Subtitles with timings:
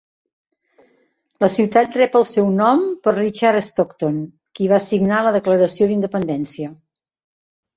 [1.45, 4.17] La ciutat rep el seu nom per Richard Stockton,
[4.59, 6.75] qui va signar la Declaració d'independència.